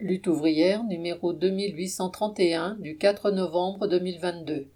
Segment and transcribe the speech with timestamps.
[0.00, 4.68] Lutte ouvrière numéro 2831 du 4 novembre 2022.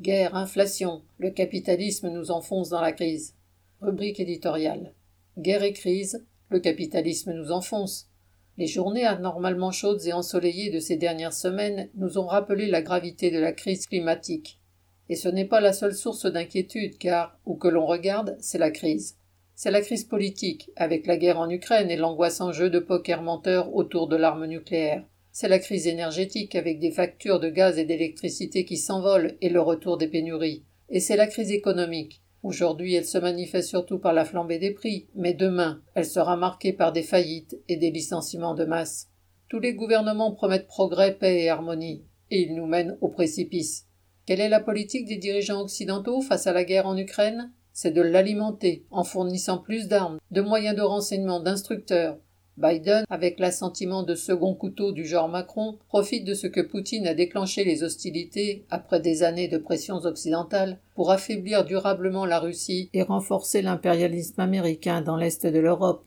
[0.00, 3.34] Guerre, inflation, le capitalisme nous enfonce dans la crise.
[3.80, 4.94] Rubrique éditoriale.
[5.36, 8.08] Guerre et crise, le capitalisme nous enfonce.
[8.56, 13.32] Les journées anormalement chaudes et ensoleillées de ces dernières semaines nous ont rappelé la gravité
[13.32, 14.60] de la crise climatique.
[15.08, 18.70] Et ce n'est pas la seule source d'inquiétude car, où que l'on regarde, c'est la
[18.70, 19.16] crise.
[19.60, 23.74] C'est la crise politique, avec la guerre en Ukraine et l'angoissant jeu de poker menteur
[23.74, 25.04] autour de l'arme nucléaire.
[25.32, 29.60] C'est la crise énergétique, avec des factures de gaz et d'électricité qui s'envolent et le
[29.60, 30.62] retour des pénuries.
[30.90, 32.22] Et c'est la crise économique.
[32.44, 36.72] Aujourd'hui, elle se manifeste surtout par la flambée des prix, mais demain, elle sera marquée
[36.72, 39.08] par des faillites et des licenciements de masse.
[39.48, 43.86] Tous les gouvernements promettent progrès, paix et harmonie, et ils nous mènent au précipice.
[44.24, 47.50] Quelle est la politique des dirigeants occidentaux face à la guerre en Ukraine?
[47.80, 52.18] C'est de l'alimenter en fournissant plus d'armes, de moyens de renseignement, d'instructeurs.
[52.56, 57.14] Biden, avec l'assentiment de second couteau du genre Macron, profite de ce que Poutine a
[57.14, 63.04] déclenché les hostilités, après des années de pressions occidentales, pour affaiblir durablement la Russie et
[63.04, 66.04] renforcer l'impérialisme américain dans l'Est de l'Europe.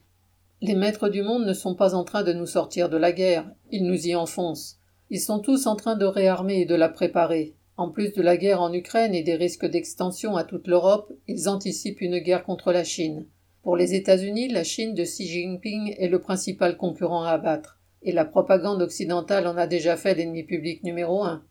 [0.59, 3.49] Les maîtres du monde ne sont pas en train de nous sortir de la guerre,
[3.71, 4.77] ils nous y enfoncent.
[5.09, 7.55] Ils sont tous en train de réarmer et de la préparer.
[7.81, 11.49] En plus de la guerre en Ukraine et des risques d'extension à toute l'Europe, ils
[11.49, 13.25] anticipent une guerre contre la Chine.
[13.63, 18.11] Pour les États-Unis, la Chine de Xi Jinping est le principal concurrent à abattre, et
[18.11, 21.43] la propagande occidentale en a déjà fait l'ennemi public numéro un.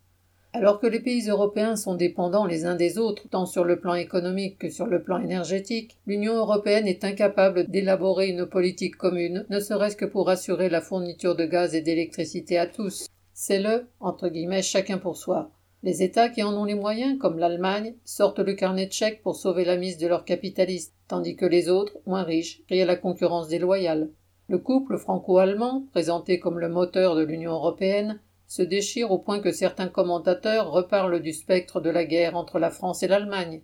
[0.53, 3.95] Alors que les pays européens sont dépendants les uns des autres, tant sur le plan
[3.95, 9.59] économique que sur le plan énergétique, l'Union européenne est incapable d'élaborer une politique commune, ne
[9.59, 13.09] serait-ce que pour assurer la fourniture de gaz et d'électricité à tous.
[13.35, 15.51] C'est le, entre guillemets, chacun pour soi.
[15.83, 19.37] Les États qui en ont les moyens, comme l'Allemagne, sortent le carnet de chèques pour
[19.37, 22.97] sauver la mise de leurs capitalistes, tandis que les autres, moins riches, crient à la
[22.97, 24.11] concurrence déloyale.
[24.49, 29.53] Le couple franco-allemand, présenté comme le moteur de l'Union européenne, se déchire au point que
[29.53, 33.63] certains commentateurs reparlent du spectre de la guerre entre la France et l'Allemagne.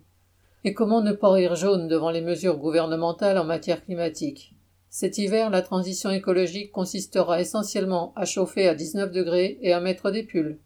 [0.63, 4.55] Et comment ne pas rire jaune devant les mesures gouvernementales en matière climatique?
[4.89, 10.09] Cet hiver, la transition écologique consistera essentiellement à chauffer à 19 degrés et à mettre
[10.09, 10.57] des pulls.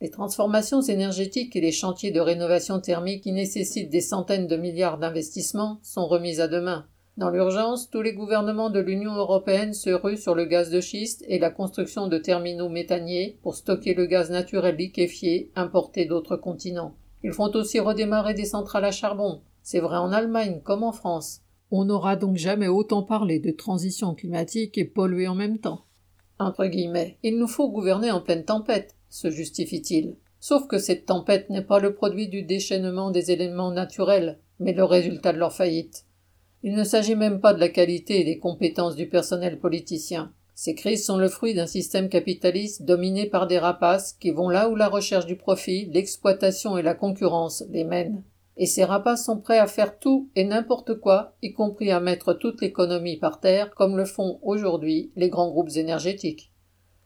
[0.00, 4.98] Les transformations énergétiques et les chantiers de rénovation thermique qui nécessitent des centaines de milliards
[4.98, 6.86] d'investissements sont remis à demain.
[7.16, 11.24] Dans l'urgence, tous les gouvernements de l'Union européenne se ruent sur le gaz de schiste
[11.26, 16.94] et la construction de terminaux méthaniers pour stocker le gaz naturel liquéfié importé d'autres continents.
[17.24, 19.40] Ils font aussi redémarrer des centrales à charbon.
[19.62, 21.40] C'est vrai en Allemagne comme en France.
[21.72, 25.86] On n'aura donc jamais autant parlé de transition climatique et polluer en même temps.
[26.38, 30.16] Entre guillemets, il nous faut gouverner en pleine tempête se justifie-t-il.
[30.40, 34.84] Sauf que cette tempête n'est pas le produit du déchaînement des éléments naturels, mais le
[34.84, 36.04] résultat de leur faillite.
[36.62, 40.32] Il ne s'agit même pas de la qualité et des compétences du personnel politicien.
[40.54, 44.68] Ces crises sont le fruit d'un système capitaliste dominé par des rapaces qui vont là
[44.68, 48.24] où la recherche du profit, l'exploitation et la concurrence les mènent.
[48.56, 52.32] Et ces rapaces sont prêts à faire tout et n'importe quoi, y compris à mettre
[52.32, 56.50] toute l'économie par terre, comme le font aujourd'hui les grands groupes énergétiques.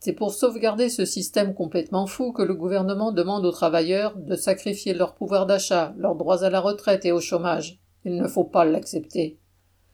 [0.05, 4.95] C'est pour sauvegarder ce système complètement fou que le gouvernement demande aux travailleurs de sacrifier
[4.95, 7.79] leur pouvoir d'achat, leurs droits à la retraite et au chômage.
[8.05, 9.39] Il ne faut pas l'accepter.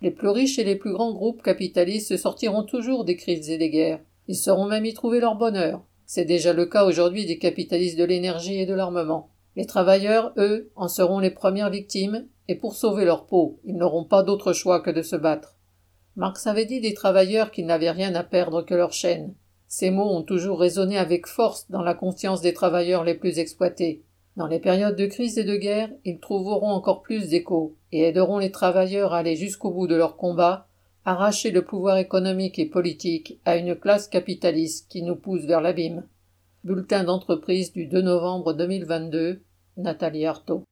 [0.00, 3.58] Les plus riches et les plus grands groupes capitalistes se sortiront toujours des crises et
[3.58, 4.00] des guerres.
[4.28, 5.82] Ils sauront même y trouver leur bonheur.
[6.06, 9.28] C'est déjà le cas aujourd'hui des capitalistes de l'énergie et de l'armement.
[9.56, 14.04] Les travailleurs, eux, en seront les premières victimes, et pour sauver leur peau, ils n'auront
[14.04, 15.58] pas d'autre choix que de se battre.
[16.16, 19.34] Marx avait dit des travailleurs qu'ils n'avaient rien à perdre que leur chaîne.
[19.68, 24.02] Ces mots ont toujours résonné avec force dans la conscience des travailleurs les plus exploités.
[24.36, 28.38] Dans les périodes de crise et de guerre, ils trouveront encore plus d'écho et aideront
[28.38, 30.68] les travailleurs à aller jusqu'au bout de leur combat,
[31.04, 36.04] arracher le pouvoir économique et politique à une classe capitaliste qui nous pousse vers l'abîme.
[36.64, 39.42] Bulletin d'entreprise du 2 novembre 2022,
[39.76, 40.64] Nathalie Artaud.